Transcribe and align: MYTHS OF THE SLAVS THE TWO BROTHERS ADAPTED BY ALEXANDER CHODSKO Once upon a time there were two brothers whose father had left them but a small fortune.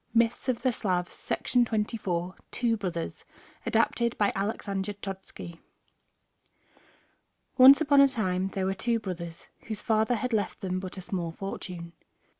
MYTHS 0.15 0.49
OF 0.49 0.61
THE 0.63 0.71
SLAVS 0.73 1.27
THE 1.29 2.33
TWO 2.49 2.75
BROTHERS 2.77 3.23
ADAPTED 3.67 4.17
BY 4.17 4.31
ALEXANDER 4.33 4.93
CHODSKO 4.93 5.59
Once 7.59 7.79
upon 7.81 8.01
a 8.01 8.07
time 8.07 8.47
there 8.47 8.65
were 8.65 8.73
two 8.73 8.97
brothers 8.97 9.45
whose 9.67 9.81
father 9.83 10.15
had 10.15 10.33
left 10.33 10.61
them 10.61 10.79
but 10.79 10.97
a 10.97 11.01
small 11.01 11.29
fortune. 11.31 11.93